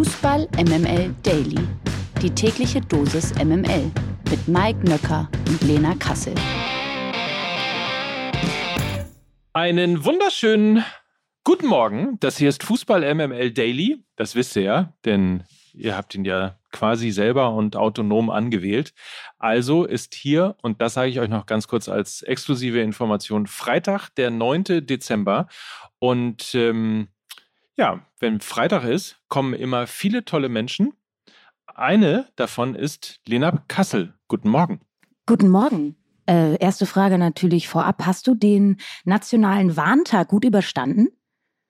[0.00, 1.58] Fußball MML Daily.
[2.22, 3.90] Die tägliche Dosis MML
[4.30, 6.34] mit Mike Nöcker und Lena Kassel.
[9.52, 10.82] Einen wunderschönen
[11.44, 12.16] guten Morgen.
[12.20, 14.02] Das hier ist Fußball MML Daily.
[14.16, 15.44] Das wisst ihr ja, denn
[15.74, 18.94] ihr habt ihn ja quasi selber und autonom angewählt.
[19.38, 24.08] Also ist hier, und das sage ich euch noch ganz kurz als exklusive Information, Freitag,
[24.14, 24.86] der 9.
[24.86, 25.46] Dezember.
[25.98, 27.08] Und ähm,
[27.80, 30.92] ja, wenn Freitag ist, kommen immer viele tolle Menschen.
[31.66, 34.12] Eine davon ist Lena Kassel.
[34.28, 34.82] Guten Morgen.
[35.24, 35.96] Guten Morgen.
[36.26, 38.04] Äh, erste Frage natürlich vorab.
[38.04, 41.08] Hast du den nationalen Warntag gut überstanden?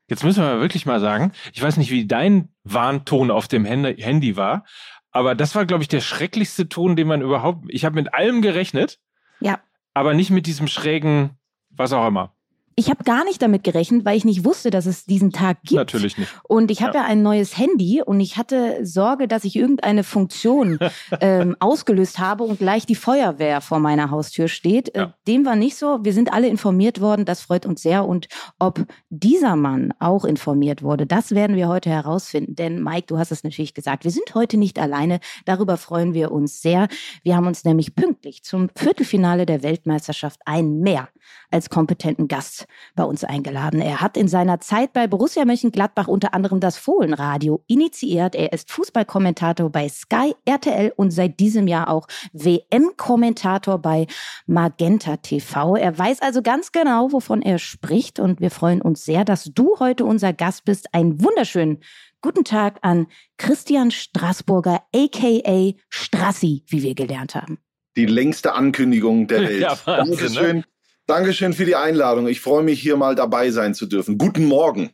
[0.08, 4.36] Jetzt müssen wir wirklich mal sagen, ich weiß nicht, wie dein Warnton auf dem Handy
[4.36, 4.64] war,
[5.12, 7.66] aber das war, glaube ich, der schrecklichste Ton, den man überhaupt.
[7.68, 8.98] Ich habe mit allem gerechnet.
[9.38, 9.60] Ja.
[9.94, 12.34] Aber nicht mit diesem schrägen, was auch immer.
[12.80, 15.74] Ich habe gar nicht damit gerechnet, weil ich nicht wusste, dass es diesen Tag gibt.
[15.74, 16.32] Natürlich nicht.
[16.44, 17.02] Und ich habe ja.
[17.02, 17.08] ja.
[17.08, 20.78] ein neues Handy und ich hatte Sorge, dass ich irgendeine Funktion
[21.20, 24.94] ähm, ausgelöst habe und gleich die Feuerwehr vor meiner Haustür steht.
[24.94, 25.14] Äh, ja.
[25.28, 25.98] dem war nicht so.
[26.04, 27.26] Wir sind alle informiert worden.
[27.26, 28.06] Das freut uns sehr.
[28.06, 32.54] Und ob dieser Mann auch informiert wurde, das werden wir heute herausfinden.
[32.54, 35.20] Denn Mike, du hast es natürlich gesagt, wir sind heute nicht alleine.
[35.44, 36.88] Darüber freuen wir uns sehr.
[37.24, 41.10] Wir haben uns nämlich pünktlich zum Viertelfinale der Weltmeisterschaft ein mehr
[41.50, 43.80] als kompetenten Gast bei uns eingeladen.
[43.80, 48.34] Er hat in seiner Zeit bei Borussia Mönchengladbach unter anderem das Fohlenradio initiiert.
[48.34, 54.06] Er ist Fußballkommentator bei Sky, RTL und seit diesem Jahr auch WM-Kommentator bei
[54.46, 55.76] Magenta TV.
[55.76, 59.78] Er weiß also ganz genau, wovon er spricht und wir freuen uns sehr, dass du
[59.78, 60.94] heute unser Gast bist.
[60.94, 61.80] Einen wunderschönen
[62.22, 63.06] Guten Tag an
[63.38, 67.58] Christian Straßburger, aka Strassi, wie wir gelernt haben.
[67.96, 69.60] Die längste Ankündigung der Welt.
[69.62, 70.56] Ja, Wahnsinn, Dankeschön.
[70.58, 70.64] Ne?
[71.10, 72.28] Dankeschön für die Einladung.
[72.28, 74.16] Ich freue mich, hier mal dabei sein zu dürfen.
[74.16, 74.90] Guten Morgen.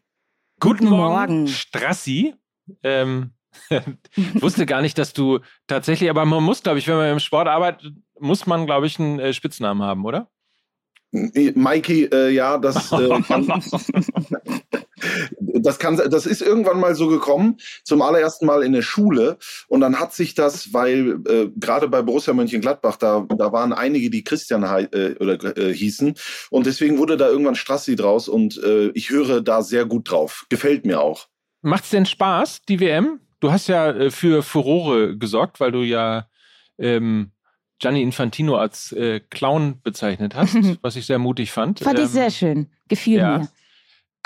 [0.60, 2.34] Guten Morgen, Strassi.
[2.82, 3.34] Ähm,
[3.68, 7.18] ich wusste gar nicht, dass du tatsächlich, aber man muss, glaube ich, wenn man im
[7.18, 10.30] Sport arbeitet, muss man, glaube ich, einen äh, Spitznamen haben, oder?
[11.12, 13.08] Mikey, äh, ja, das, äh,
[15.38, 19.38] das kann, das ist irgendwann mal so gekommen, zum allerersten Mal in der Schule.
[19.68, 24.10] Und dann hat sich das, weil äh, gerade bei Borussia Mönchengladbach, da, da waren einige,
[24.10, 26.14] die Christian äh, oder äh, hießen.
[26.50, 28.28] Und deswegen wurde da irgendwann Strassi draus.
[28.28, 30.46] Und äh, ich höre da sehr gut drauf.
[30.48, 31.28] Gefällt mir auch.
[31.62, 33.20] Macht's denn Spaß, die WM?
[33.40, 36.26] Du hast ja äh, für Furore gesorgt, weil du ja
[36.78, 37.32] ähm,
[37.78, 41.80] Gianni Infantino als äh, Clown bezeichnet hast, was ich sehr mutig fand.
[41.80, 42.70] Fand ähm, ich sehr schön.
[42.88, 43.38] Gefiel ja.
[43.38, 43.48] mir.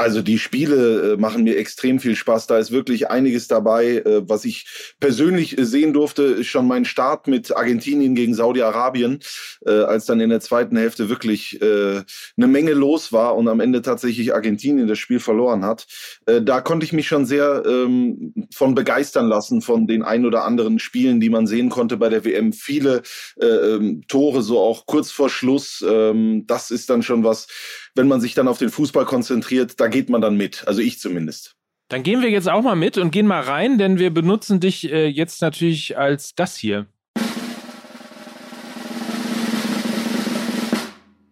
[0.00, 2.46] Also die Spiele äh, machen mir extrem viel Spaß.
[2.46, 6.22] Da ist wirklich einiges dabei, äh, was ich persönlich äh, sehen durfte.
[6.22, 9.20] Ist schon mein Start mit Argentinien gegen Saudi-Arabien,
[9.66, 12.04] als dann in der zweiten Hälfte wirklich eine
[12.36, 15.86] Menge los war und am Ende tatsächlich Argentinien das Spiel verloren hat.
[16.24, 20.78] Da konnte ich mich schon sehr ähm, von begeistern lassen von den ein oder anderen
[20.78, 22.52] Spielen, die man sehen konnte bei der WM.
[22.52, 23.02] Viele
[23.40, 25.84] äh, ähm, Tore so auch kurz vor Schluss.
[25.86, 27.48] Ähm, das ist dann schon was,
[27.94, 30.66] wenn man sich dann auf den Fußball konzentriert, da geht man dann mit.
[30.66, 31.56] Also ich zumindest.
[31.88, 34.90] Dann gehen wir jetzt auch mal mit und gehen mal rein, denn wir benutzen dich
[34.90, 36.86] äh, jetzt natürlich als das hier.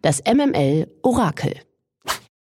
[0.02, 1.54] Das MML Orakel.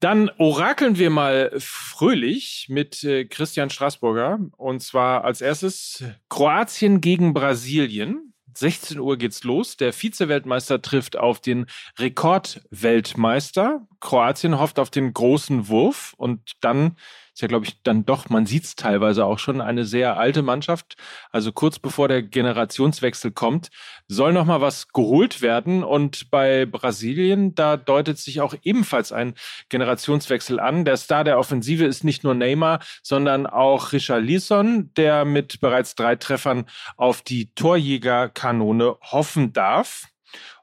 [0.00, 4.38] Dann orakeln wir mal fröhlich mit äh, Christian Straßburger.
[4.56, 8.27] Und zwar als erstes Kroatien gegen Brasilien.
[8.58, 9.76] 16 Uhr geht's los.
[9.76, 11.66] Der Vize-Weltmeister trifft auf den
[11.98, 13.86] Rekordweltmeister.
[14.00, 16.96] Kroatien hofft auf den großen Wurf und dann
[17.38, 20.42] ist ja, glaube ich, dann doch, man sieht es teilweise auch schon, eine sehr alte
[20.42, 20.96] Mannschaft.
[21.30, 23.68] Also kurz bevor der Generationswechsel kommt,
[24.08, 25.84] soll noch mal was geholt werden.
[25.84, 29.34] Und bei Brasilien, da deutet sich auch ebenfalls ein
[29.68, 30.84] Generationswechsel an.
[30.84, 36.16] Der Star der Offensive ist nicht nur Neymar, sondern auch Richarlison, der mit bereits drei
[36.16, 36.64] Treffern
[36.96, 40.08] auf die Torjägerkanone hoffen darf.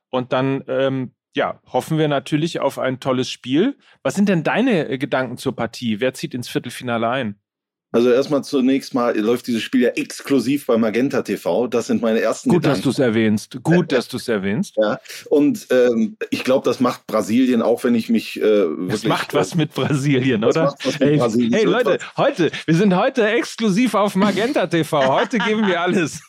[0.10, 3.78] Und dann ähm, ja, hoffen wir natürlich auf ein tolles Spiel.
[4.04, 6.00] Was sind denn deine äh, Gedanken zur Partie?
[6.00, 7.40] Wer zieht ins Viertelfinale ein?
[7.96, 11.68] Also erstmal zunächst mal läuft dieses Spiel ja exklusiv bei Magenta TV.
[11.68, 12.80] Das sind meine ersten Gut, Gedanken.
[12.80, 13.64] dass du es erwähnst.
[13.64, 14.76] Gut, dass du es erwähnst.
[14.76, 15.00] Ja.
[15.30, 18.90] Und ähm, ich glaube, das macht Brasilien, auch wenn ich mich äh, wirklich.
[18.90, 20.76] Das macht was mit Brasilien, oder?
[20.84, 21.54] Mit hey, Brasilien.
[21.54, 25.08] hey Leute, heute, wir sind heute exklusiv auf Magenta TV.
[25.08, 26.22] Heute geben wir alles.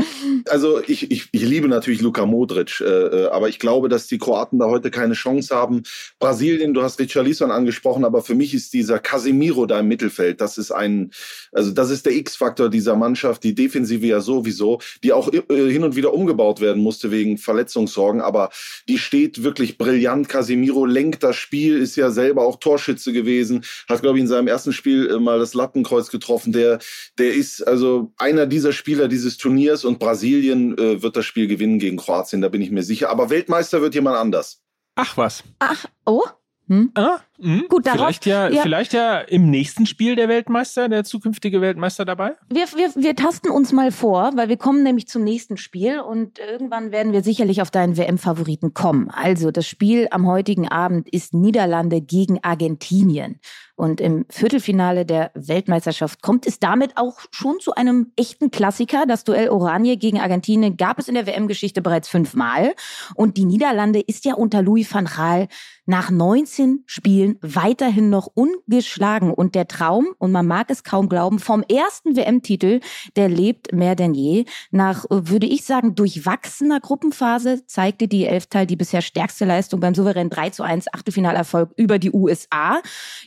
[0.48, 4.18] also ich, ich, ich liebe natürlich Luka Modric, äh, äh, aber ich glaube, dass die
[4.18, 5.84] Kroaten da heute keine Chance haben.
[6.18, 10.58] Brasilien, du hast Richarlison angesprochen, aber für mich ist dieser Casemiro da im Mittelfeld, das
[10.58, 11.11] ist ein
[11.52, 15.84] also das ist der X-Faktor dieser Mannschaft, die Defensive ja sowieso, die auch äh, hin
[15.84, 18.50] und wieder umgebaut werden musste wegen Verletzungssorgen, aber
[18.88, 20.28] die steht wirklich brillant.
[20.28, 24.48] Casemiro lenkt das Spiel, ist ja selber auch Torschütze gewesen, hat, glaube ich, in seinem
[24.48, 26.52] ersten Spiel äh, mal das Lattenkreuz getroffen.
[26.52, 26.78] Der,
[27.18, 31.78] der ist also einer dieser Spieler dieses Turniers und Brasilien äh, wird das Spiel gewinnen
[31.78, 33.10] gegen Kroatien, da bin ich mir sicher.
[33.10, 34.60] Aber Weltmeister wird jemand anders.
[34.94, 35.42] Ach was.
[35.58, 36.24] Ach, oh.
[36.68, 36.92] Hm?
[36.94, 37.64] Ah, hm.
[37.68, 42.04] Gut, darauf, vielleicht ja, ja, vielleicht ja im nächsten Spiel der Weltmeister, der zukünftige Weltmeister
[42.04, 42.36] dabei?
[42.48, 46.38] Wir, wir, wir tasten uns mal vor, weil wir kommen nämlich zum nächsten Spiel und
[46.38, 49.10] irgendwann werden wir sicherlich auf deinen WM-Favoriten kommen.
[49.10, 53.40] Also das Spiel am heutigen Abend ist Niederlande gegen Argentinien.
[53.74, 59.06] Und im Viertelfinale der Weltmeisterschaft kommt es damit auch schon zu einem echten Klassiker.
[59.08, 62.74] Das Duell Oranje gegen Argentinien gab es in der WM-Geschichte bereits fünfmal.
[63.16, 65.48] Und die Niederlande ist ja unter Louis van Gaal
[65.86, 69.32] nach 19 Spielen weiterhin noch ungeschlagen.
[69.32, 72.80] Und der Traum, und man mag es kaum glauben, vom ersten WM-Titel,
[73.16, 74.44] der lebt mehr denn je.
[74.70, 80.30] Nach, würde ich sagen, durchwachsener Gruppenphase zeigte die Elfteil die bisher stärkste Leistung beim souveränen
[80.30, 82.80] 3 zu 1 Achtelfinalerfolg über die USA.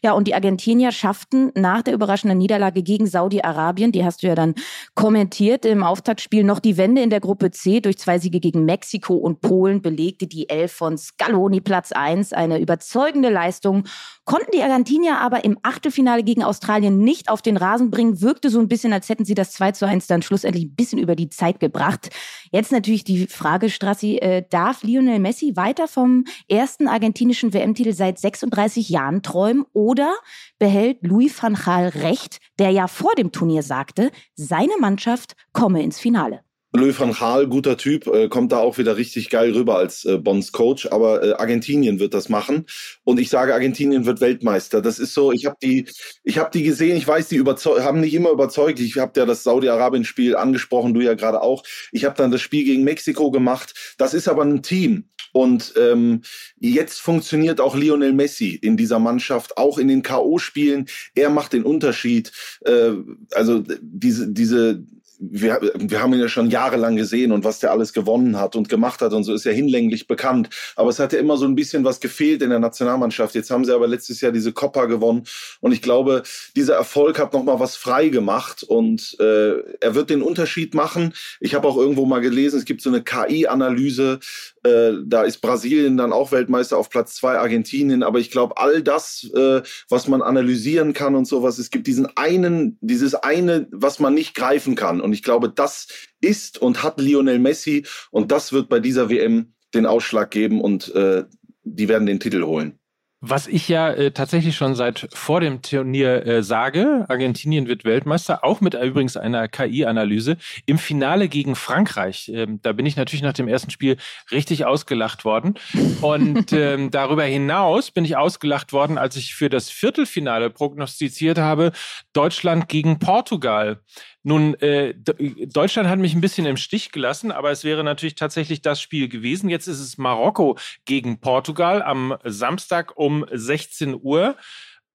[0.04, 4.36] Ja, und die Argentinier schafften nach der überraschenden Niederlage gegen Saudi-Arabien, die hast du ja
[4.36, 4.56] dann
[4.94, 9.16] kommentiert im Auftaktspiel, noch die Wende in der Gruppe C durch zwei Siege gegen Mexiko
[9.16, 12.34] und Polen belegte die Elf von Scaloni Platz 1.
[12.34, 13.84] Eine überzeugende Leistung
[14.26, 18.22] konnten die Argentinier aber im Achtelfinale gegen Australien nicht auf den Rasen bringen.
[18.22, 21.00] Wirkte so ein bisschen, als hätten sie das 2 zu 1 dann schlussendlich ein bisschen
[21.00, 22.10] über die Zeit gebracht.
[22.52, 28.20] Jetzt natürlich die Frage, Strassi, äh, darf Lionel Messi weiter vom ersten argentinischen WM-Titel seit
[28.20, 30.16] 36 Jahren träumen oder
[30.58, 36.00] behält Louis van Gaal recht, der ja vor dem Turnier sagte, seine Mannschaft komme ins
[36.00, 36.42] Finale?
[36.76, 40.18] Louis van Gaal, guter Typ, äh, kommt da auch wieder richtig geil rüber als äh,
[40.18, 40.88] Bonds Coach.
[40.92, 42.66] Aber äh, Argentinien wird das machen
[43.04, 44.82] und ich sage, Argentinien wird Weltmeister.
[44.82, 45.32] Das ist so.
[45.32, 45.88] Ich habe die,
[46.24, 46.98] ich habe die gesehen.
[46.98, 48.80] Ich weiß, die haben nicht immer überzeugt.
[48.80, 51.64] Ich habe ja das Saudi-Arabien-Spiel angesprochen, du ja gerade auch.
[51.92, 53.96] Ich habe dann das Spiel gegen Mexiko gemacht.
[53.98, 55.06] Das ist aber ein Team.
[55.36, 56.22] Und ähm,
[56.60, 60.90] jetzt funktioniert auch Lionel Messi in dieser Mannschaft, auch in den K.O.-Spielen.
[61.14, 62.32] Er macht den Unterschied.
[62.62, 62.92] Äh,
[63.34, 64.86] also diese, diese,
[65.20, 68.70] wir, wir haben ihn ja schon jahrelang gesehen und was der alles gewonnen hat und
[68.70, 70.50] gemacht hat und so ist ja hinlänglich bekannt.
[70.76, 73.36] Aber es hat ja immer so ein bisschen was gefehlt in der Nationalmannschaft.
[73.36, 75.24] Jetzt haben sie aber letztes Jahr diese Copa gewonnen
[75.62, 76.24] und ich glaube,
[76.56, 81.14] dieser Erfolg hat nochmal was frei gemacht und äh, er wird den Unterschied machen.
[81.40, 84.20] Ich habe auch irgendwo mal gelesen, es gibt so eine KI-Analyse,
[84.66, 88.04] äh, da ist Brasilien dann auch Weltmeister auf Platz zwei, Argentinien.
[88.04, 92.08] Aber ich glaube, all das, äh, was man analysieren kann und sowas, es gibt diesen
[92.18, 95.02] einen, dieses eine, was man nicht greifen kann.
[95.06, 95.88] Und ich glaube, das
[96.20, 100.94] ist und hat Lionel Messi und das wird bei dieser WM den Ausschlag geben und
[100.96, 101.24] äh,
[101.64, 102.80] die werden den Titel holen.
[103.28, 108.44] Was ich ja äh, tatsächlich schon seit vor dem Turnier äh, sage, Argentinien wird Weltmeister,
[108.44, 110.38] auch mit übrigens einer KI-Analyse.
[110.68, 113.98] Im Finale gegen Frankreich, ähm, da bin ich natürlich nach dem ersten Spiel
[114.32, 115.56] richtig ausgelacht worden.
[116.02, 121.72] Und ähm, darüber hinaus bin ich ausgelacht worden, als ich für das Viertelfinale prognostiziert habe,
[122.14, 123.80] Deutschland gegen Portugal.
[124.28, 128.64] Nun, äh, Deutschland hat mich ein bisschen im Stich gelassen, aber es wäre natürlich tatsächlich
[128.64, 129.50] das Spiel gewesen.
[129.50, 134.36] Jetzt ist es Marokko gegen Portugal am Samstag um 16 Uhr.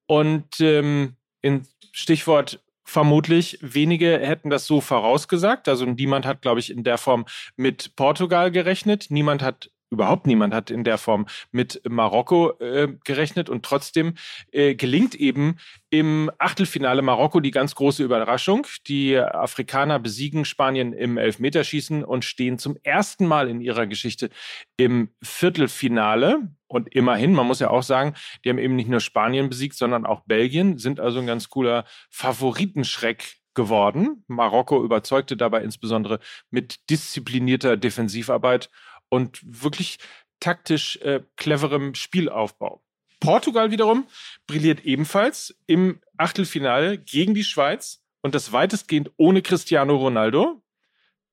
[0.05, 5.69] Und ähm, in Stichwort vermutlich wenige hätten das so vorausgesagt.
[5.69, 7.25] Also niemand hat, glaube ich, in der Form
[7.55, 9.05] mit Portugal gerechnet.
[9.11, 14.15] Niemand hat überhaupt niemand hat in der Form mit Marokko äh, gerechnet und trotzdem
[14.51, 15.57] äh, gelingt eben
[15.89, 18.65] im Achtelfinale Marokko die ganz große Überraschung.
[18.87, 24.29] Die Afrikaner besiegen Spanien im Elfmeterschießen und stehen zum ersten Mal in ihrer Geschichte
[24.77, 26.49] im Viertelfinale.
[26.67, 28.13] Und immerhin, man muss ja auch sagen,
[28.45, 31.83] die haben eben nicht nur Spanien besiegt, sondern auch Belgien, sind also ein ganz cooler
[32.09, 34.23] Favoritenschreck geworden.
[34.27, 38.69] Marokko überzeugte dabei insbesondere mit disziplinierter Defensivarbeit
[39.11, 39.99] und wirklich
[40.39, 42.81] taktisch äh, cleverem Spielaufbau.
[43.19, 44.07] Portugal wiederum
[44.47, 50.60] brilliert ebenfalls im Achtelfinale gegen die Schweiz und das weitestgehend ohne Cristiano Ronaldo.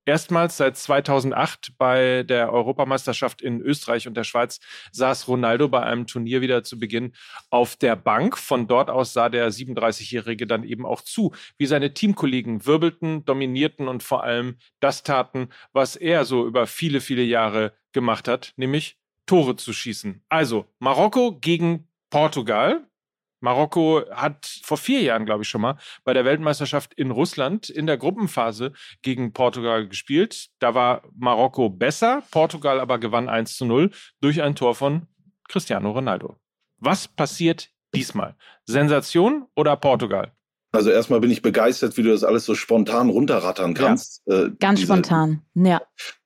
[0.08, 4.58] Erstmals seit 2008 bei der Europameisterschaft in Österreich und der Schweiz
[4.90, 7.12] saß Ronaldo bei einem Turnier wieder zu Beginn
[7.50, 8.38] auf der Bank.
[8.38, 13.86] Von dort aus sah der 37-Jährige dann eben auch zu, wie seine Teamkollegen wirbelten, dominierten
[13.86, 18.96] und vor allem das taten, was er so über viele, viele Jahre gemacht hat, nämlich
[19.26, 20.22] Tore zu schießen.
[20.30, 22.88] Also Marokko gegen Portugal.
[23.40, 27.86] Marokko hat vor vier Jahren, glaube ich, schon mal bei der Weltmeisterschaft in Russland in
[27.86, 30.48] der Gruppenphase gegen Portugal gespielt.
[30.58, 33.90] Da war Marokko besser, Portugal aber gewann 1 zu 0
[34.20, 35.06] durch ein Tor von
[35.48, 36.36] Cristiano Ronaldo.
[36.78, 38.36] Was passiert diesmal?
[38.66, 40.32] Sensation oder Portugal?
[40.70, 44.22] Also erstmal bin ich begeistert, wie du das alles so spontan runterrattern kannst.
[44.26, 45.80] Ja, äh, ganz diese, spontan, ja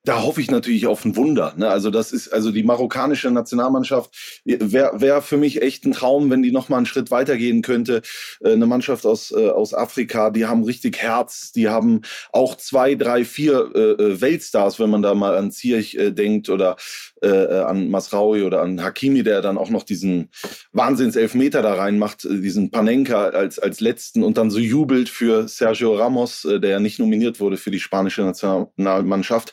[0.04, 1.54] da hoffe ich natürlich auf ein Wunder.
[1.56, 1.68] Ne?
[1.68, 6.42] Also das ist also die marokkanische Nationalmannschaft wäre wär für mich echt ein Traum, wenn
[6.42, 8.02] die noch mal einen Schritt weitergehen könnte.
[8.40, 12.96] Äh, eine Mannschaft aus äh, aus Afrika, die haben richtig Herz, die haben auch zwei,
[12.96, 16.76] drei, vier äh, äh Weltstars, wenn man da mal an Ziyech äh, denkt oder
[17.22, 20.30] äh, äh, an Masraoui oder an Hakimi, der dann auch noch diesen
[20.72, 25.94] Wahnsinnselfmeter da reinmacht, äh, diesen Panenka als als letzten und dann so jubelt für Sergio
[25.94, 29.52] Ramos, äh, der ja nicht nominiert wurde für die spanische Nationalmannschaft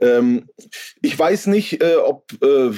[0.00, 0.48] ähm,
[1.02, 2.70] ich weiß nicht, äh, ob äh,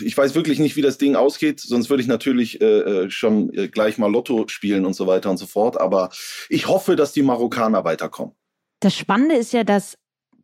[0.00, 1.60] ich weiß wirklich nicht, wie das Ding ausgeht.
[1.60, 5.30] Sonst würde ich natürlich äh, äh schon äh, gleich mal Lotto spielen und so weiter
[5.30, 5.80] und so fort.
[5.80, 6.10] Aber
[6.48, 8.34] ich hoffe, dass die Marokkaner weiterkommen.
[8.80, 9.96] Das Spannende ist ja, dass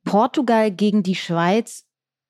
[0.05, 1.85] Portugal gegen die Schweiz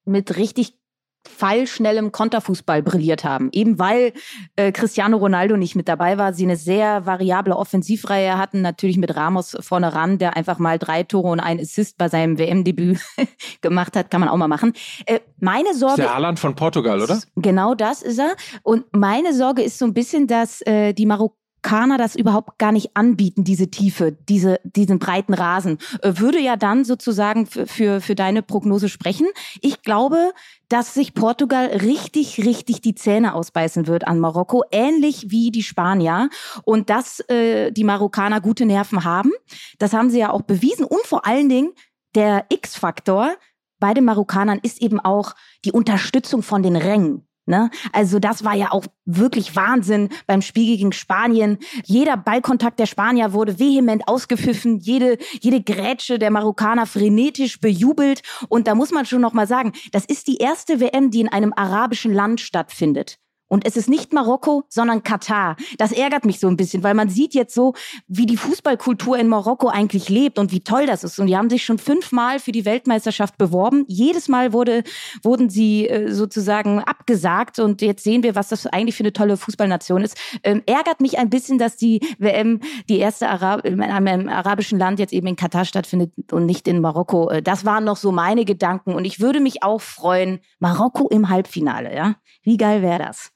[0.05, 0.80] mit richtig
[1.25, 3.49] pfeilschnellem Konterfußball brilliert haben.
[3.53, 4.13] Eben weil
[4.57, 9.15] äh, Cristiano Ronaldo nicht mit dabei war, sie eine sehr variable Offensivreihe hatten, natürlich mit
[9.15, 13.01] Ramos vorne ran, der einfach mal drei Tore und ein Assist bei seinem WM-Debüt
[13.61, 14.73] gemacht hat, kann man auch mal machen.
[15.07, 16.03] Äh, meine Sorge...
[16.03, 17.21] ist der Haaland von Portugal, oder?
[17.37, 18.35] Genau das ist er.
[18.63, 22.73] Und meine Sorge ist so ein bisschen, dass äh, die Marok Kana das überhaupt gar
[22.73, 25.79] nicht anbieten, diese Tiefe, diese, diesen breiten Rasen.
[26.03, 29.27] Äh, würde ja dann sozusagen für, für, für deine Prognose sprechen.
[29.61, 30.33] Ich glaube,
[30.69, 36.31] dass sich Portugal richtig, richtig die Zähne ausbeißen wird an Marokko, ähnlich wie die Spanier.
[36.65, 39.33] Und dass äh, die Marokkaner gute Nerven haben,
[39.79, 40.85] das haben sie ja auch bewiesen.
[40.85, 41.73] Und vor allen Dingen
[42.15, 43.35] der X-Faktor
[43.79, 47.27] bei den Marokkanern ist eben auch die Unterstützung von den Rängen.
[47.51, 47.69] Ne?
[47.93, 51.59] Also das war ja auch wirklich Wahnsinn beim Spiel gegen Spanien.
[51.85, 58.23] Jeder Ballkontakt der Spanier wurde vehement ausgepfiffen, jede, jede Grätsche der Marokkaner frenetisch bejubelt.
[58.49, 61.29] Und da muss man schon noch mal sagen, das ist die erste WM, die in
[61.29, 63.19] einem arabischen Land stattfindet.
[63.51, 65.57] Und es ist nicht Marokko, sondern Katar.
[65.77, 67.75] Das ärgert mich so ein bisschen, weil man sieht jetzt so,
[68.07, 71.19] wie die Fußballkultur in Marokko eigentlich lebt und wie toll das ist.
[71.19, 73.85] Und die haben sich schon fünfmal für die Weltmeisterschaft beworben.
[73.89, 74.85] Jedes Mal wurde,
[75.25, 77.59] wurden sie äh, sozusagen abgesagt.
[77.59, 80.17] Und jetzt sehen wir, was das eigentlich für eine tolle Fußballnation ist.
[80.45, 85.01] Ähm, ärgert mich ein bisschen, dass die WM, die erste Arab in einem arabischen Land
[85.01, 87.31] jetzt eben in Katar stattfindet und nicht in Marokko.
[87.31, 88.95] Äh, das waren noch so meine Gedanken.
[88.95, 92.15] Und ich würde mich auch freuen, Marokko im Halbfinale, ja?
[92.45, 93.33] Wie geil wäre das?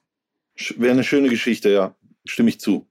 [0.76, 1.94] Wäre eine schöne Geschichte, ja.
[2.24, 2.86] Stimme ich zu.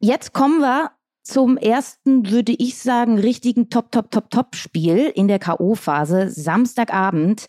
[0.00, 0.92] Jetzt kommen wir
[1.22, 6.28] zum ersten, würde ich sagen, richtigen Top, Top, Top, Top-Spiel in der K.O.-Phase.
[6.30, 7.46] Samstagabend.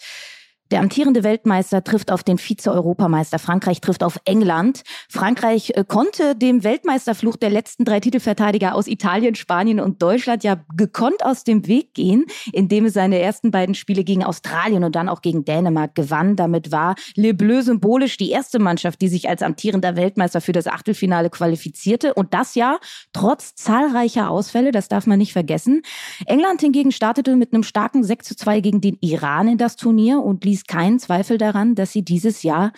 [0.71, 3.39] Der amtierende Weltmeister trifft auf den Vize-Europameister.
[3.39, 4.83] Frankreich trifft auf England.
[5.09, 10.63] Frankreich äh, konnte dem Weltmeisterfluch der letzten drei Titelverteidiger aus Italien, Spanien und Deutschland ja
[10.75, 15.09] gekonnt aus dem Weg gehen, indem es seine ersten beiden Spiele gegen Australien und dann
[15.09, 16.35] auch gegen Dänemark gewann.
[16.35, 20.67] Damit war Le Bleu symbolisch die erste Mannschaft, die sich als amtierender Weltmeister für das
[20.67, 22.13] Achtelfinale qualifizierte.
[22.13, 22.77] Und das ja
[23.11, 25.81] trotz zahlreicher Ausfälle, das darf man nicht vergessen.
[26.27, 30.21] England hingegen startete mit einem starken 6 zu 2 gegen den Iran in das Turnier
[30.21, 32.71] und ließ ließ keinen Zweifel daran, dass sie dieses Jahr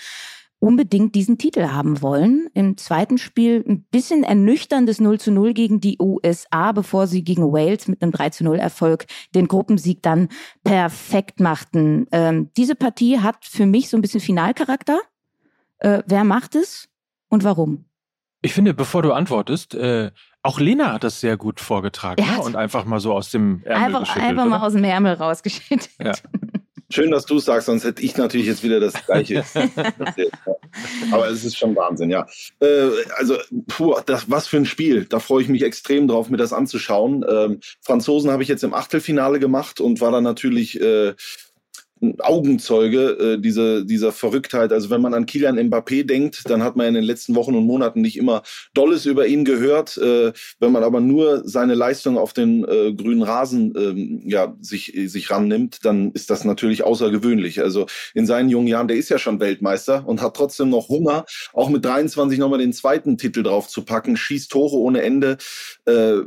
[0.60, 2.48] unbedingt diesen Titel haben wollen.
[2.54, 7.52] Im zweiten Spiel ein bisschen ernüchterndes 0 zu 0 gegen die USA, bevor sie gegen
[7.52, 10.30] Wales mit einem 3 zu 0 Erfolg den Gruppensieg dann
[10.64, 12.06] perfekt machten.
[12.12, 15.00] Ähm, diese Partie hat für mich so ein bisschen Finalcharakter.
[15.80, 16.90] Äh, wer macht es
[17.30, 17.86] und warum?
[18.44, 20.12] Ich finde, bevor du antwortest, äh,
[20.44, 22.42] auch Lena hat das sehr gut vorgetragen ne?
[22.42, 24.26] und einfach mal so aus dem Ärmel einfach, geschüttelt.
[24.26, 25.90] Einfach mal aus dem Ärmel rausgeschüttelt.
[26.00, 26.14] Ja.
[26.92, 29.44] Schön, dass du es sagst, sonst hätte ich natürlich jetzt wieder das Gleiche.
[31.12, 32.28] Aber es ist schon Wahnsinn, ja.
[32.60, 35.06] Äh, also, puh, das, was für ein Spiel.
[35.06, 37.26] Da freue ich mich extrem drauf, mir das anzuschauen.
[37.28, 41.14] Ähm, Franzosen habe ich jetzt im Achtelfinale gemacht und war dann natürlich äh,
[42.20, 44.74] Augenzeuge äh, diese, dieser Verrücktheit.
[44.74, 47.66] Also wenn man an Kilian Mbappé denkt, dann hat man in den letzten Wochen und
[47.66, 48.42] Monaten nicht immer
[48.74, 49.98] Dolles über ihn gehört.
[49.98, 54.94] Äh, wenn man aber nur seine Leistung auf den äh, grünen Rasen äh, ja, sich,
[55.06, 57.62] sich rannimmt, dann ist das natürlich außergewöhnlich.
[57.62, 61.26] Also in seinen jungen Jahren, der ist ja schon Weltmeister und hat trotzdem noch Hunger,
[61.54, 65.38] auch mit 23 nochmal den zweiten Titel drauf zu packen, schießt Tore ohne Ende,
[65.86, 66.18] äh,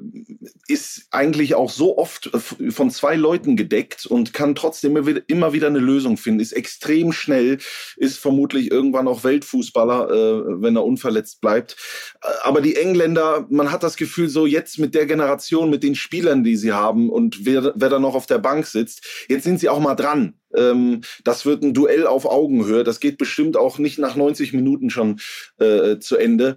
[0.68, 5.63] ist eigentlich auch so oft äh, von zwei Leuten gedeckt und kann trotzdem immer wieder
[5.64, 7.58] wieder eine Lösung finden, ist extrem schnell,
[7.96, 11.76] ist vermutlich irgendwann auch Weltfußballer, äh, wenn er unverletzt bleibt.
[12.22, 15.94] Äh, aber die Engländer, man hat das Gefühl, so jetzt mit der Generation, mit den
[15.94, 19.58] Spielern, die sie haben und wer, wer da noch auf der Bank sitzt, jetzt sind
[19.58, 20.34] sie auch mal dran.
[20.54, 22.84] Ähm, das wird ein Duell auf Augenhöhe.
[22.84, 25.18] Das geht bestimmt auch nicht nach 90 Minuten schon
[25.58, 26.56] äh, zu Ende.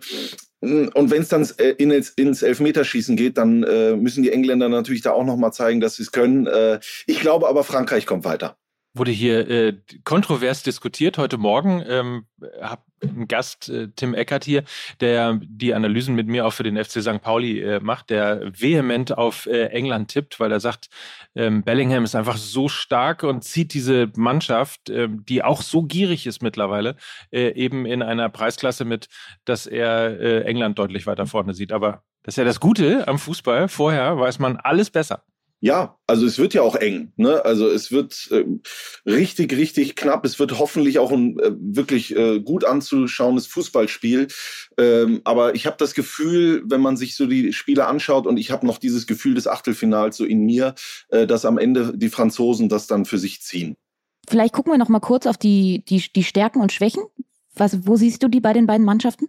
[0.60, 5.04] Und wenn es dann äh, in, ins Elfmeterschießen geht, dann äh, müssen die Engländer natürlich
[5.04, 6.48] da auch noch mal zeigen, dass sie es können.
[6.48, 8.58] Äh, ich glaube aber, Frankreich kommt weiter.
[8.98, 9.74] Wurde hier äh,
[10.04, 11.18] kontrovers diskutiert.
[11.18, 12.25] Heute Morgen ähm,
[12.62, 14.63] habe einen Gast, äh, Tim Eckert hier,
[15.00, 17.22] der die Analysen mit mir auch für den FC St.
[17.22, 20.89] Pauli äh, macht, der vehement auf äh, England tippt, weil er sagt,
[21.36, 26.25] ähm, Bellingham ist einfach so stark und zieht diese Mannschaft, ähm, die auch so gierig
[26.25, 26.96] ist mittlerweile,
[27.32, 29.08] äh, eben in einer Preisklasse mit,
[29.46, 31.72] dass er äh, England deutlich weiter vorne sieht.
[31.72, 33.68] Aber das ist ja das Gute am Fußball.
[33.68, 35.24] Vorher weiß man alles besser.
[35.60, 37.14] Ja, also es wird ja auch eng.
[37.16, 37.44] Ne?
[37.44, 38.46] Also es wird äh,
[39.10, 40.24] richtig, richtig knapp.
[40.24, 44.28] Es wird hoffentlich auch ein äh, wirklich äh, gut anzuschauendes Fußballspiel.
[44.78, 48.52] Ähm, aber ich habe das Gefühl, wenn man sich so die Spiele anschaut, und ich
[48.52, 50.76] habe noch dieses Gefühl des Achtelfinals so in mir,
[51.10, 53.78] äh, dass am Ende die Franzosen das dann für sich ziehen.
[54.30, 57.04] Vielleicht gucken wir noch mal kurz auf die, die, die Stärken und Schwächen.
[57.56, 59.28] Was, wo siehst du die bei den beiden Mannschaften?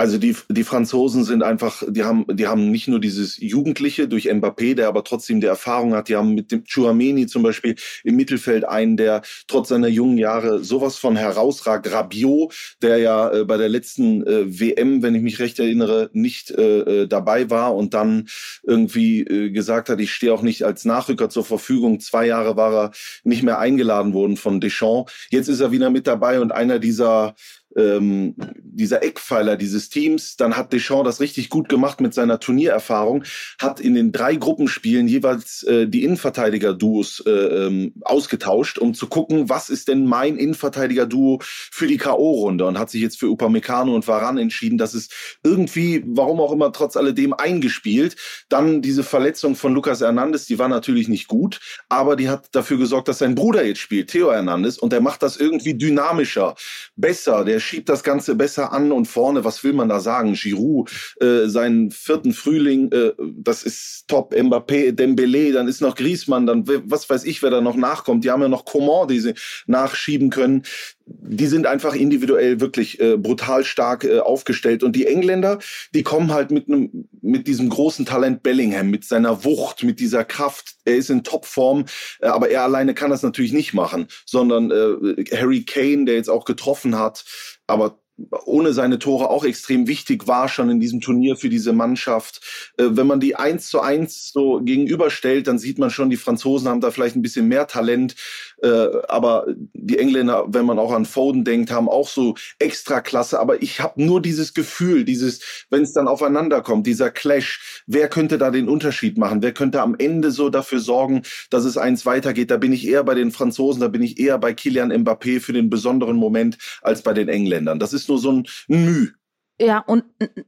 [0.00, 4.30] Also die, die Franzosen sind einfach, die haben, die haben nicht nur dieses Jugendliche durch
[4.30, 6.08] Mbappé, der aber trotzdem die Erfahrung hat.
[6.08, 10.64] Die haben mit dem Chouameni zum Beispiel im Mittelfeld einen, der trotz seiner jungen Jahre
[10.64, 11.92] sowas von herausragt.
[11.92, 16.50] Rabiot, der ja äh, bei der letzten äh, WM, wenn ich mich recht erinnere, nicht
[16.50, 18.26] äh, äh, dabei war und dann
[18.62, 22.00] irgendwie äh, gesagt hat, ich stehe auch nicht als Nachrücker zur Verfügung.
[22.00, 22.90] Zwei Jahre war er
[23.22, 25.12] nicht mehr eingeladen worden von Deschamps.
[25.28, 27.34] Jetzt ist er wieder mit dabei und einer dieser
[27.76, 30.36] ähm, dieser Eckpfeiler dieses Teams.
[30.36, 33.24] Dann hat Deschamps das richtig gut gemacht mit seiner Turniererfahrung,
[33.60, 39.48] hat in den drei Gruppenspielen jeweils äh, die Innenverteidiger-Duos äh, ähm, ausgetauscht, um zu gucken,
[39.48, 44.08] was ist denn mein Innenverteidiger-Duo für die K.O.-Runde und hat sich jetzt für Upamecano und
[44.08, 44.78] Varan entschieden.
[44.78, 48.16] Das ist irgendwie, warum auch immer, trotz alledem eingespielt.
[48.48, 52.78] Dann diese Verletzung von Lucas Hernandez, die war natürlich nicht gut, aber die hat dafür
[52.78, 56.54] gesorgt, dass sein Bruder jetzt spielt, Theo Hernandez, und der macht das irgendwie dynamischer,
[56.96, 57.44] besser.
[57.44, 60.34] Der schiebt das Ganze besser an und vorne, was will man da sagen?
[60.34, 60.90] Giroud,
[61.20, 64.34] äh, seinen vierten Frühling, äh, das ist top.
[64.34, 68.24] Mbappé, Dembele, dann ist noch Griezmann, dann was weiß ich, wer da noch nachkommt.
[68.24, 69.34] Die haben ja noch Coman, die sie
[69.66, 70.62] nachschieben können
[71.06, 75.58] die sind einfach individuell wirklich äh, brutal stark äh, aufgestellt und die Engländer,
[75.94, 80.24] die kommen halt mit einem mit diesem großen Talent Bellingham, mit seiner Wucht, mit dieser
[80.24, 80.76] Kraft.
[80.84, 81.86] Er ist in Topform,
[82.20, 86.30] äh, aber er alleine kann das natürlich nicht machen, sondern äh, Harry Kane, der jetzt
[86.30, 87.24] auch getroffen hat,
[87.66, 88.00] aber
[88.44, 92.40] ohne seine Tore auch extrem wichtig war schon in diesem Turnier für diese Mannschaft.
[92.76, 96.68] Äh, wenn man die eins zu eins so gegenüberstellt, dann sieht man schon, die Franzosen
[96.68, 98.14] haben da vielleicht ein bisschen mehr Talent.
[98.62, 103.40] Äh, aber die Engländer, wenn man auch an Foden denkt, haben auch so extra Klasse.
[103.40, 108.08] Aber ich habe nur dieses Gefühl, dieses, wenn es dann aufeinander kommt, dieser Clash, wer
[108.08, 109.42] könnte da den Unterschied machen?
[109.42, 112.50] Wer könnte am Ende so dafür sorgen, dass es eins weitergeht?
[112.50, 115.52] Da bin ich eher bei den Franzosen, da bin ich eher bei Kilian Mbappé für
[115.52, 117.78] den besonderen Moment als bei den Engländern.
[117.78, 119.19] Das ist nur so ein Müh.
[119.60, 120.04] Ja, und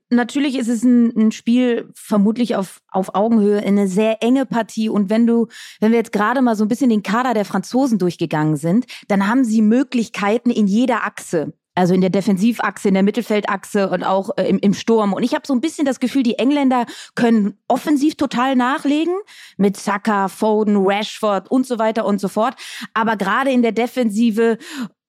[0.09, 4.88] natürlich ist es ein, ein, Spiel vermutlich auf, auf Augenhöhe, eine sehr enge Partie.
[4.88, 5.48] Und wenn du,
[5.81, 9.29] wenn wir jetzt gerade mal so ein bisschen den Kader der Franzosen durchgegangen sind, dann
[9.29, 11.53] haben sie Möglichkeiten in jeder Achse.
[11.75, 15.12] Also in der Defensivachse, in der Mittelfeldachse und auch äh, im, im Sturm.
[15.12, 19.14] Und ich habe so ein bisschen das Gefühl, die Engländer können offensiv total nachlegen
[19.59, 22.55] mit Saka, Foden, Rashford und so weiter und so fort.
[22.94, 24.57] Aber gerade in der Defensive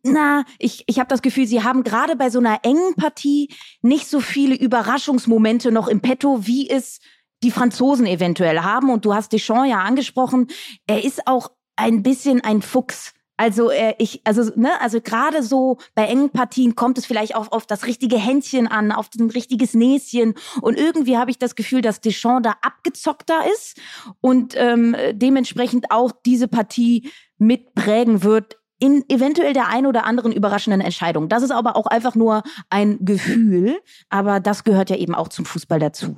[0.03, 3.49] na, ich, ich habe das Gefühl, sie haben gerade bei so einer engen Partie
[3.81, 6.99] nicht so viele Überraschungsmomente noch im Petto, wie es
[7.41, 8.89] die Franzosen eventuell haben.
[8.89, 10.47] Und du hast Deschamps ja angesprochen,
[10.87, 13.13] er ist auch ein bisschen ein Fuchs.
[13.35, 17.51] Also äh, ich, also ne, also gerade so bei engen Partien kommt es vielleicht auch
[17.51, 21.81] auf das richtige Händchen an, auf ein richtiges Näschen und irgendwie habe ich das Gefühl,
[21.81, 23.81] dass Deschamps da abgezockter ist
[24.21, 30.81] und ähm, dementsprechend auch diese Partie mitprägen wird in eventuell der ein oder anderen überraschenden
[30.81, 31.29] Entscheidung.
[31.29, 35.45] Das ist aber auch einfach nur ein Gefühl, aber das gehört ja eben auch zum
[35.45, 36.17] Fußball dazu.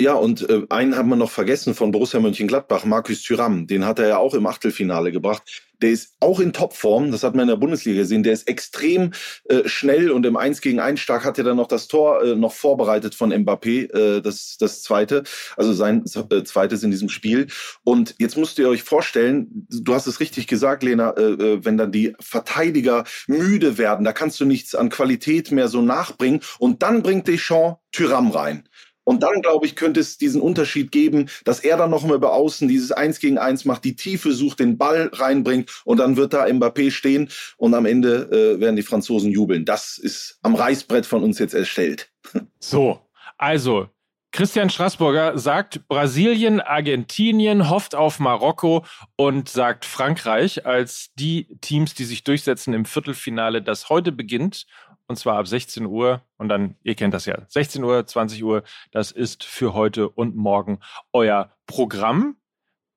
[0.00, 3.66] Ja, und äh, einen haben wir noch vergessen von Borussia Mönchengladbach, Markus Thüram.
[3.66, 5.42] Den hat er ja auch im Achtelfinale gebracht.
[5.82, 8.22] Der ist auch in Topform, das hat man in der Bundesliga gesehen.
[8.22, 9.12] Der ist extrem
[9.48, 12.36] äh, schnell und im 1 gegen 1 stark hat er dann noch das Tor äh,
[12.36, 15.24] noch vorbereitet von Mbappé, äh, das, das zweite,
[15.56, 17.48] also sein äh, zweites in diesem Spiel.
[17.82, 21.76] Und jetzt müsst ihr euch vorstellen, du hast es richtig gesagt, Lena, äh, äh, wenn
[21.76, 26.40] dann die Verteidiger müde werden, da kannst du nichts an Qualität mehr so nachbringen.
[26.60, 28.68] Und dann bringt Deschamps Tyram rein.
[29.08, 32.68] Und dann, glaube ich, könnte es diesen Unterschied geben, dass er dann nochmal über außen
[32.68, 36.44] dieses Eins gegen Eins macht, die Tiefe sucht, den Ball reinbringt und dann wird da
[36.44, 39.64] Mbappé stehen und am Ende äh, werden die Franzosen jubeln.
[39.64, 42.10] Das ist am Reißbrett von uns jetzt erstellt.
[42.60, 43.00] So,
[43.38, 43.88] also
[44.30, 48.84] Christian Straßburger sagt Brasilien, Argentinien, hofft auf Marokko
[49.16, 54.66] und sagt Frankreich als die Teams, die sich durchsetzen im Viertelfinale, das heute beginnt
[55.08, 56.22] und zwar ab 16 Uhr.
[56.36, 60.36] Und dann, ihr kennt das ja, 16 Uhr, 20 Uhr, das ist für heute und
[60.36, 60.78] morgen
[61.12, 62.36] euer Programm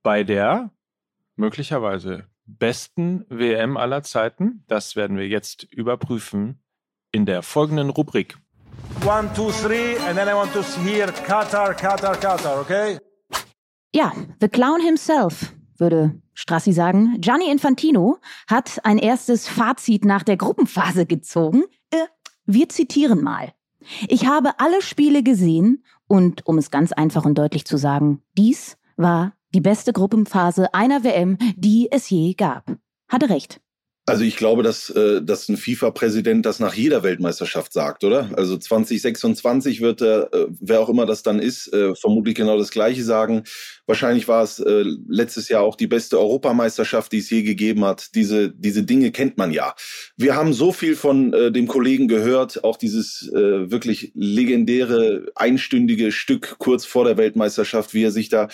[0.04, 0.72] bei der
[1.36, 4.64] möglicherweise besten WM aller Zeiten?
[4.68, 6.62] Das werden wir jetzt überprüfen
[7.12, 8.38] in der folgenden Rubrik.
[9.06, 13.00] One, two, three, and then I want to hear Qatar, Qatar, Qatar, okay?
[13.94, 17.20] Ja, The Clown himself, würde Strassi sagen.
[17.20, 21.64] Gianni Infantino hat ein erstes Fazit nach der Gruppenphase gezogen.
[22.46, 23.54] Wir zitieren mal.
[24.08, 28.78] Ich habe alle Spiele gesehen und, um es ganz einfach und deutlich zu sagen, dies
[28.98, 32.78] war die beste Gruppenphase einer WM, die es je gab.
[33.08, 33.62] Hatte recht.
[34.08, 38.32] Also ich glaube, dass, äh, dass ein FIFA-Präsident das nach jeder Weltmeisterschaft sagt, oder?
[38.36, 42.72] Also 2026 wird er, äh, wer auch immer das dann ist, äh, vermutlich genau das
[42.72, 43.44] Gleiche sagen.
[43.86, 44.64] Wahrscheinlich war es
[45.08, 48.16] letztes Jahr auch die beste Europameisterschaft, die es je gegeben hat.
[48.16, 49.76] Diese, diese Dinge kennt man ja.
[50.16, 56.86] Wir haben so viel von dem Kollegen gehört, auch dieses wirklich legendäre einstündige Stück kurz
[56.86, 58.48] vor der Weltmeisterschaft, wie er sich da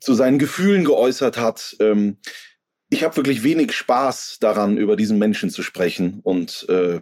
[0.00, 1.76] zu seinen Gefühlen geäußert hat.
[2.94, 7.00] Ich habe wirklich wenig Spaß daran, über diesen Menschen zu sprechen und äh,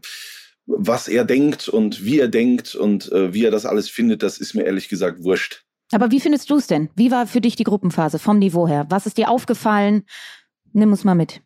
[0.65, 4.39] was er denkt und wie er denkt und äh, wie er das alles findet, das
[4.39, 5.67] ist mir ehrlich gesagt wurscht.
[5.91, 6.89] Aber wie findest du es denn?
[6.97, 8.87] Wie war für dich die Gruppenphase vom Niveau her?
[8.89, 10.05] Was ist dir aufgefallen?
[10.73, 11.43] Nimm uns mal mit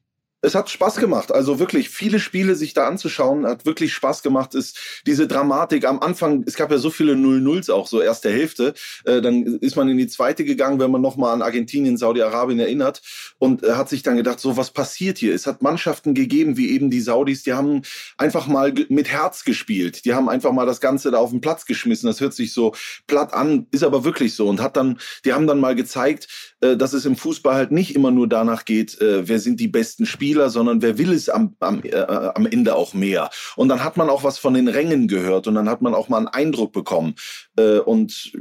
[0.46, 1.32] es hat Spaß gemacht.
[1.32, 4.54] Also wirklich viele Spiele sich da anzuschauen, hat wirklich Spaß gemacht.
[4.54, 8.72] Ist diese Dramatik am Anfang, es gab ja so viele Null-Nulls auch, so erste Hälfte.
[9.04, 13.02] Äh, dann ist man in die zweite gegangen, wenn man nochmal an Argentinien, Saudi-Arabien erinnert
[13.38, 15.34] und äh, hat sich dann gedacht, so was passiert hier?
[15.34, 17.82] Es hat Mannschaften gegeben, wie eben die Saudis, die haben
[18.16, 20.04] einfach mal mit Herz gespielt.
[20.04, 22.06] Die haben einfach mal das Ganze da auf den Platz geschmissen.
[22.06, 22.72] Das hört sich so
[23.08, 26.28] platt an, ist aber wirklich so und hat dann, die haben dann mal gezeigt,
[26.60, 29.68] äh, dass es im Fußball halt nicht immer nur danach geht, äh, wer sind die
[29.68, 33.30] besten Spieler, sondern wer will es am, am, äh, am Ende auch mehr.
[33.56, 36.08] Und dann hat man auch was von den Rängen gehört und dann hat man auch
[36.08, 37.14] mal einen Eindruck bekommen.
[37.56, 38.32] Äh, und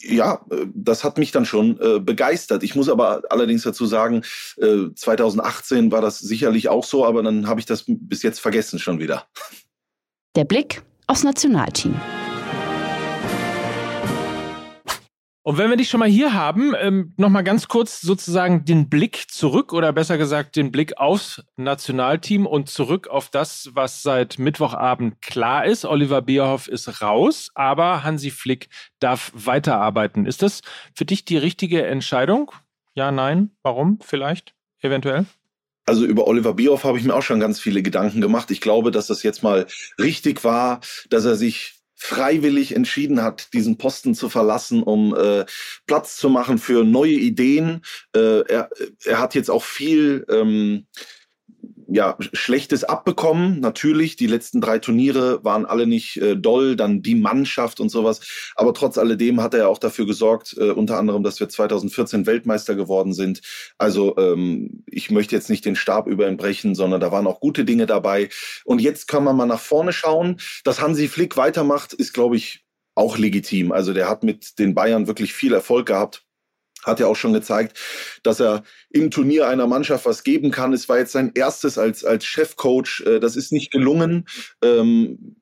[0.00, 2.62] ja, äh, das hat mich dann schon äh, begeistert.
[2.62, 4.22] Ich muss aber allerdings dazu sagen,
[4.56, 8.78] äh, 2018 war das sicherlich auch so, aber dann habe ich das bis jetzt vergessen
[8.78, 9.26] schon wieder.
[10.36, 11.94] Der Blick aufs Nationalteam.
[15.48, 19.30] Und wenn wir dich schon mal hier haben, ähm, nochmal ganz kurz sozusagen den Blick
[19.30, 25.22] zurück oder besser gesagt den Blick aufs Nationalteam und zurück auf das, was seit Mittwochabend
[25.22, 25.86] klar ist.
[25.86, 28.68] Oliver Bierhoff ist raus, aber Hansi Flick
[29.00, 30.26] darf weiterarbeiten.
[30.26, 30.60] Ist das
[30.94, 32.52] für dich die richtige Entscheidung?
[32.92, 33.52] Ja, nein?
[33.62, 34.00] Warum?
[34.02, 34.54] Vielleicht?
[34.80, 35.24] Eventuell?
[35.86, 38.50] Also über Oliver Bierhoff habe ich mir auch schon ganz viele Gedanken gemacht.
[38.50, 39.66] Ich glaube, dass das jetzt mal
[39.98, 45.44] richtig war, dass er sich freiwillig entschieden hat, diesen Posten zu verlassen, um äh,
[45.86, 47.82] Platz zu machen für neue Ideen.
[48.14, 48.70] Äh, er,
[49.04, 50.86] er hat jetzt auch viel ähm,
[51.86, 53.60] ja, Schlechtes abbekommen.
[53.60, 58.20] Natürlich, die letzten drei Turniere waren alle nicht äh, doll, dann die Mannschaft und sowas.
[58.56, 62.74] Aber trotz alledem hat er auch dafür gesorgt, äh, unter anderem, dass wir 2014 Weltmeister
[62.74, 63.40] geworden sind.
[63.78, 67.40] Also ähm, ich möchte jetzt nicht den Stab über ihn brechen, sondern da waren auch
[67.40, 68.28] gute Dinge dabei.
[68.64, 70.36] Und jetzt kann man mal nach vorne schauen.
[70.64, 73.72] Dass Hansi Flick weitermacht, ist, glaube ich, auch legitim.
[73.72, 76.24] Also der hat mit den Bayern wirklich viel Erfolg gehabt
[76.84, 77.78] hat ja auch schon gezeigt,
[78.22, 80.72] dass er im Turnier einer Mannschaft was geben kann.
[80.72, 83.02] Es war jetzt sein erstes als, als Chefcoach.
[83.06, 84.26] Äh, das ist nicht gelungen.
[84.62, 85.36] Ähm,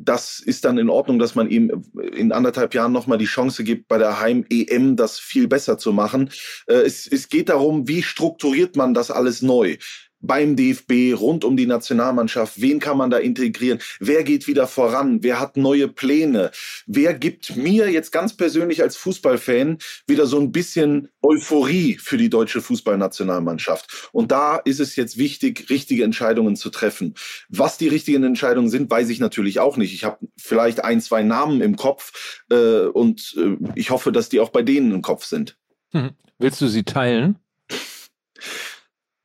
[0.00, 3.88] das ist dann in Ordnung, dass man ihm in anderthalb Jahren nochmal die Chance gibt,
[3.88, 6.30] bei der Heim-EM das viel besser zu machen.
[6.66, 9.76] Äh, es, es geht darum, wie strukturiert man das alles neu
[10.20, 15.22] beim DFB, rund um die Nationalmannschaft, wen kann man da integrieren, wer geht wieder voran,
[15.22, 16.50] wer hat neue Pläne,
[16.86, 22.30] wer gibt mir jetzt ganz persönlich als Fußballfan wieder so ein bisschen Euphorie für die
[22.30, 24.10] deutsche Fußballnationalmannschaft.
[24.12, 27.14] Und da ist es jetzt wichtig, richtige Entscheidungen zu treffen.
[27.48, 29.94] Was die richtigen Entscheidungen sind, weiß ich natürlich auch nicht.
[29.94, 34.40] Ich habe vielleicht ein, zwei Namen im Kopf äh, und äh, ich hoffe, dass die
[34.40, 35.56] auch bei denen im Kopf sind.
[35.92, 36.10] Hm.
[36.38, 37.38] Willst du sie teilen?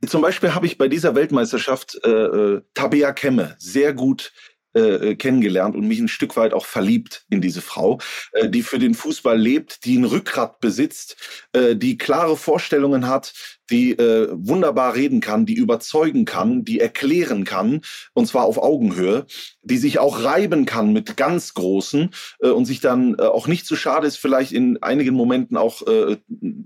[0.08, 4.34] Zum Beispiel habe ich bei dieser Weltmeisterschaft äh, äh, Tabea Kemme sehr gut
[4.76, 8.00] äh, äh, kennengelernt und mich ein Stück weit auch verliebt in diese Frau,
[8.32, 11.16] äh, die für den Fußball lebt, die ein Rückgrat besitzt,
[11.54, 13.34] äh, die klare Vorstellungen hat,
[13.74, 17.82] die äh, wunderbar reden kann, die überzeugen kann, die erklären kann,
[18.14, 19.26] und zwar auf Augenhöhe,
[19.64, 23.66] die sich auch reiben kann mit ganz Großen äh, und sich dann äh, auch nicht
[23.66, 26.18] zu schade ist, vielleicht in einigen Momenten auch äh,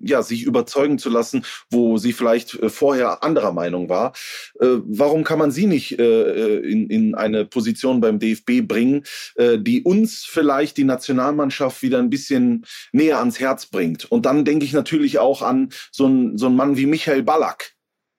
[0.02, 4.12] ja sich überzeugen zu lassen, wo sie vielleicht äh, vorher anderer Meinung war.
[4.60, 9.04] Äh, warum kann man sie nicht äh, in, in eine Position beim DFB bringen,
[9.36, 14.12] äh, die uns vielleicht die Nationalmannschaft wieder ein bisschen näher ans Herz bringt?
[14.12, 17.76] Und dann denke ich natürlich auch an so einen so einen Mann wie Michael Ballack,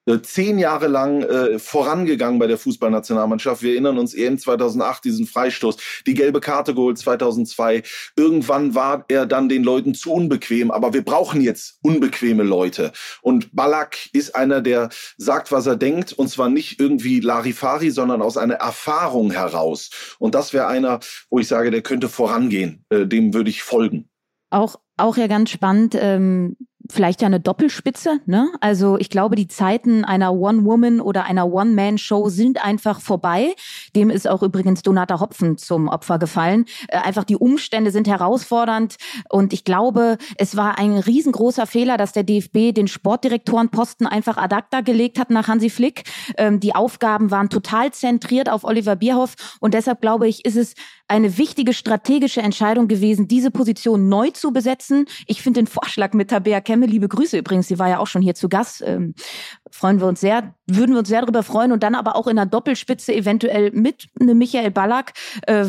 [0.07, 3.61] äh, zehn Jahre lang äh, vorangegangen bei der Fußballnationalmannschaft.
[3.61, 7.83] Wir erinnern uns EM 2008, diesen Freistoß, die gelbe Karte geholt 2002.
[8.15, 12.93] Irgendwann war er dann den Leuten zu unbequem, aber wir brauchen jetzt unbequeme Leute.
[13.21, 18.23] Und Ballack ist einer, der sagt, was er denkt, und zwar nicht irgendwie Larifari, sondern
[18.23, 19.91] aus einer Erfahrung heraus.
[20.21, 22.85] Und das wäre einer, wo ich sage, der könnte vorangehen.
[22.91, 24.09] Äh, dem würde ich folgen.
[24.51, 25.97] Auch, auch ja ganz spannend.
[25.99, 26.57] Ähm
[26.91, 28.21] vielleicht ja eine Doppelspitze.
[28.27, 28.49] Ne?
[28.61, 33.55] Also ich glaube, die Zeiten einer One-Woman oder einer One-Man-Show sind einfach vorbei.
[33.95, 36.65] Dem ist auch übrigens Donata Hopfen zum Opfer gefallen.
[36.89, 38.97] Äh, einfach die Umstände sind herausfordernd
[39.29, 44.55] und ich glaube, es war ein riesengroßer Fehler, dass der DFB den Sportdirektorenposten einfach ad
[44.55, 46.05] acta gelegt hat nach Hansi Flick.
[46.37, 50.75] Ähm, die Aufgaben waren total zentriert auf Oliver Bierhoff und deshalb glaube ich, ist es
[51.09, 55.07] eine wichtige strategische Entscheidung gewesen, diese Position neu zu besetzen.
[55.27, 58.23] Ich finde den Vorschlag mit Tabea Kemme, liebe Grüße übrigens, sie war ja auch schon
[58.23, 59.15] hier zu Gast, ähm,
[59.69, 62.37] freuen wir uns sehr, würden wir uns sehr darüber freuen und dann aber auch in
[62.37, 65.13] der Doppelspitze eventuell mit einem Michael Ballack.
[65.49, 65.67] Äh,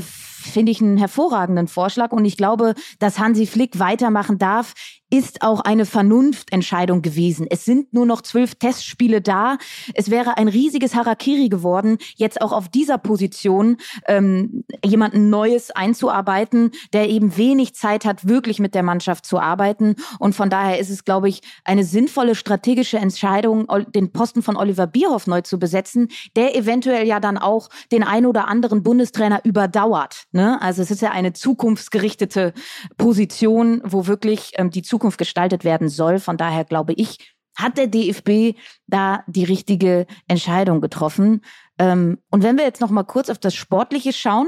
[0.50, 4.74] finde ich einen hervorragenden Vorschlag und ich glaube, dass Hansi Flick weitermachen darf
[5.10, 7.48] ist auch eine Vernunftentscheidung gewesen.
[7.50, 9.58] Es sind nur noch zwölf Testspiele da.
[9.96, 16.72] Es wäre ein riesiges Harakiri geworden, jetzt auch auf dieser Position ähm, jemanden Neues einzuarbeiten,
[16.94, 19.96] der eben wenig Zeit hat, wirklich mit der Mannschaft zu arbeiten.
[20.20, 24.86] Und von daher ist es, glaube ich, eine sinnvolle strategische Entscheidung, den Posten von Oliver
[24.86, 30.26] Bierhoff neu zu besetzen, der eventuell ja dann auch den ein oder anderen Bundestrainer überdauert.
[30.32, 30.39] Ne?
[30.40, 32.54] Also es ist ja eine zukunftsgerichtete
[32.98, 36.20] Position, wo wirklich ähm, die Zukunft Zukunft gestaltet werden soll.
[36.20, 41.42] Von daher glaube ich, hat der DFB da die richtige Entscheidung getroffen.
[41.78, 44.48] Ähm, und wenn wir jetzt noch mal kurz auf das Sportliche schauen,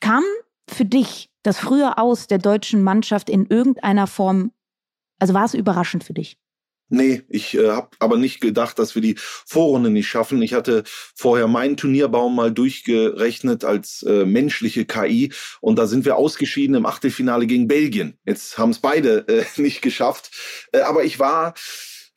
[0.00, 0.22] kam
[0.68, 4.52] für dich das frühe Aus der deutschen Mannschaft in irgendeiner Form,
[5.18, 6.36] also war es überraschend für dich?
[6.88, 10.40] Nee, ich äh, habe aber nicht gedacht, dass wir die Vorrunde nicht schaffen.
[10.42, 16.16] Ich hatte vorher meinen Turnierbaum mal durchgerechnet als äh, menschliche KI und da sind wir
[16.16, 18.18] ausgeschieden im Achtelfinale gegen Belgien.
[18.24, 20.30] Jetzt haben es beide äh, nicht geschafft.
[20.72, 21.54] Äh, aber ich war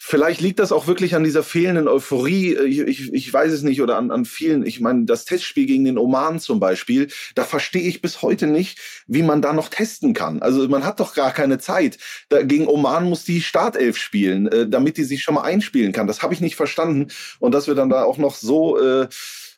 [0.02, 2.56] Vielleicht liegt das auch wirklich an dieser fehlenden Euphorie.
[2.56, 4.66] Ich, ich, ich weiß es nicht oder an, an vielen.
[4.66, 8.80] Ich meine, das Testspiel gegen den Oman zum Beispiel, da verstehe ich bis heute nicht,
[9.08, 10.42] wie man da noch testen kann.
[10.42, 11.98] Also man hat doch gar keine Zeit.
[12.30, 16.08] Da, gegen Oman muss die Startelf spielen, äh, damit die sich schon mal einspielen kann.
[16.08, 17.08] Das habe ich nicht verstanden.
[17.40, 19.10] Und dass wir dann da auch noch so äh,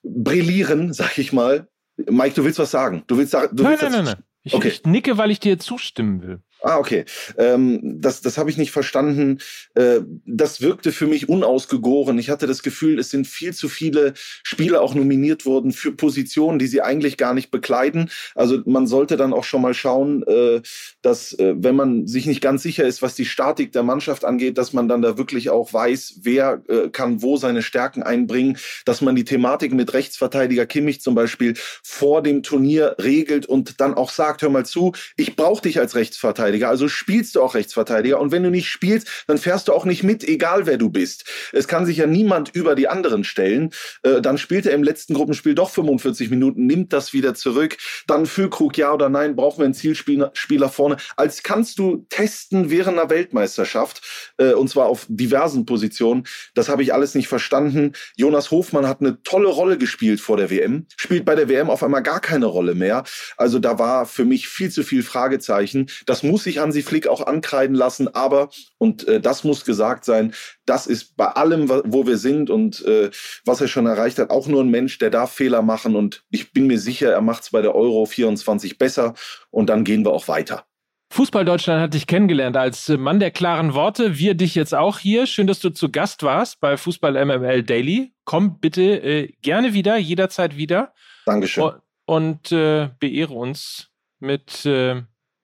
[0.04, 1.68] brillieren, sag ich mal.
[2.10, 3.04] Mike, du willst was sagen?
[3.06, 3.56] Du willst sagen?
[3.56, 4.24] Du nein, willst nein, nein, nein.
[4.42, 4.70] Ich, okay.
[4.70, 6.42] ich nicke, weil ich dir zustimmen will.
[6.64, 7.06] Ah, okay.
[7.38, 9.40] Ähm, das das habe ich nicht verstanden.
[9.74, 12.20] Äh, das wirkte für mich unausgegoren.
[12.20, 16.60] Ich hatte das Gefühl, es sind viel zu viele Spieler auch nominiert worden für Positionen,
[16.60, 18.12] die sie eigentlich gar nicht bekleiden.
[18.36, 20.62] Also man sollte dann auch schon mal schauen, äh,
[21.02, 24.60] dass äh, wenn man sich nicht ganz sicher ist, was die Statik der Mannschaft angeht,
[24.60, 29.02] dass man dann da wirklich auch weiß, wer äh, kann wo seine Stärken einbringen, dass
[29.02, 34.12] man die Thematik mit Rechtsverteidiger Kimmich zum Beispiel vor dem Turnier regelt und dann auch
[34.12, 36.51] sagt, hör mal zu, ich brauche dich als Rechtsverteidiger.
[36.52, 38.20] Rechtsverteidiger, also spielst du auch Rechtsverteidiger.
[38.20, 41.26] Und wenn du nicht spielst, dann fährst du auch nicht mit, egal wer du bist.
[41.54, 43.72] Es kann sich ja niemand über die anderen stellen.
[44.04, 47.78] Äh, dann spielt er im letzten Gruppenspiel doch 45 Minuten, nimmt das wieder zurück.
[48.08, 50.98] Dann Füllkrug, ja oder nein, brauchen wir einen Zielspieler Spieler vorne.
[51.16, 54.02] Als kannst du testen während einer Weltmeisterschaft,
[54.38, 56.24] äh, und zwar auf diversen Positionen.
[56.54, 57.94] Das habe ich alles nicht verstanden.
[58.16, 61.84] Jonas Hofmann hat eine tolle Rolle gespielt vor der WM, spielt bei der WM auf
[61.84, 63.04] einmal gar keine Rolle mehr.
[63.38, 65.88] Also da war für mich viel zu viel Fragezeichen.
[66.06, 68.50] Das muss muss sich Hansi Flick auch ankreiden lassen, aber,
[68.80, 70.34] und äh, das muss gesagt sein,
[70.66, 73.12] das ist bei allem, wo wir sind und äh,
[73.46, 76.52] was er schon erreicht hat, auch nur ein Mensch, der darf Fehler machen und ich
[76.52, 79.14] bin mir sicher, er macht es bei der Euro 24 besser
[79.52, 80.66] und dann gehen wir auch weiter.
[81.12, 84.18] Fußball Deutschland hat dich kennengelernt als Mann der klaren Worte.
[84.18, 85.28] Wir dich jetzt auch hier.
[85.28, 88.14] Schön, dass du zu Gast warst bei Fußball MML Daily.
[88.24, 90.94] Komm bitte äh, gerne wieder, jederzeit wieder.
[91.26, 91.74] Dankeschön.
[92.06, 95.02] Und äh, beehre uns mit äh,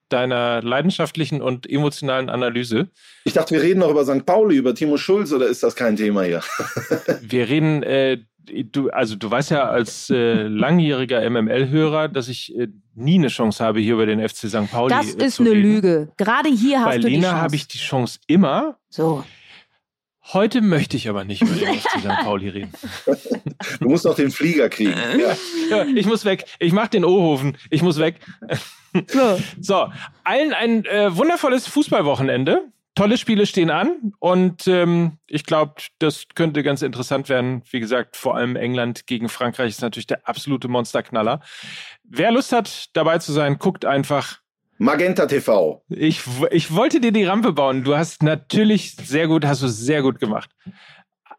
[0.08, 2.88] deiner leidenschaftlichen und emotionalen Analyse.
[3.24, 4.24] Ich dachte, wir reden noch über St.
[4.24, 6.42] Pauli, über Timo Schulz, oder ist das kein Thema hier?
[7.22, 8.18] wir reden, äh,
[8.48, 13.64] du, also du weißt ja als äh, langjähriger MML-Hörer, dass ich äh, nie eine Chance
[13.64, 14.70] habe, hier über den FC St.
[14.70, 15.62] Pauli Das äh, ist eine reden.
[15.62, 16.12] Lüge.
[16.16, 17.42] Gerade hier hast Bei du Lena die Chance.
[17.42, 18.78] habe ich die Chance immer.
[18.88, 19.24] So.
[20.32, 22.08] Heute möchte ich aber nicht über den FC St.
[22.22, 22.72] Pauli reden.
[23.80, 24.94] Du musst noch den Flieger kriegen.
[25.18, 25.36] Ja.
[25.70, 26.44] ja ich muss weg.
[26.58, 27.56] Ich mache den O-Hofen.
[27.70, 28.16] Ich muss weg.
[29.08, 29.92] So, so
[30.24, 32.72] allen ein äh, wundervolles Fußballwochenende.
[32.94, 37.62] Tolle Spiele stehen an und ähm, ich glaube, das könnte ganz interessant werden.
[37.70, 41.40] Wie gesagt, vor allem England gegen Frankreich ist natürlich der absolute Monsterknaller.
[42.02, 44.40] Wer Lust hat, dabei zu sein, guckt einfach
[44.78, 45.84] Magenta TV.
[45.88, 47.84] Ich, ich wollte dir die Rampe bauen.
[47.84, 50.50] Du hast natürlich sehr gut, hast du sehr gut gemacht.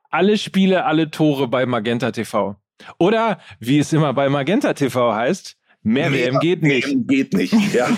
[0.10, 2.56] alle Spiele, alle Tore bei Magenta TV.
[2.98, 6.88] Oder wie es immer bei Magenta TV heißt, Mehr WM geht nicht.
[6.88, 7.88] WM geht nicht, ja.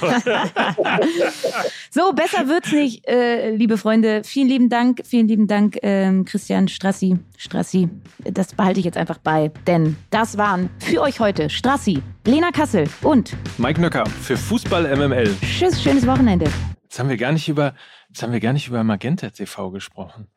[1.89, 4.21] so, besser wird's nicht, äh, liebe Freunde.
[4.23, 7.17] Vielen lieben Dank, vielen lieben Dank, ähm, Christian Strassi.
[7.37, 7.89] Strassi,
[8.23, 12.87] das behalte ich jetzt einfach bei, denn das waren für euch heute Strassi, Lena Kassel
[13.01, 15.35] und Mike Nöcker für Fußball MML.
[15.41, 16.51] Tschüss, schönes Wochenende.
[16.83, 17.73] Jetzt haben wir gar nicht über,
[18.09, 20.27] jetzt haben wir gar nicht über Magenta TV gesprochen.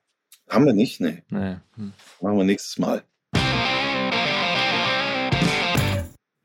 [0.48, 1.00] Haben wir nicht?
[1.00, 1.22] Nee.
[1.28, 1.57] nee.
[1.76, 1.92] Hm.
[2.22, 3.02] Machen wir nächstes Mal.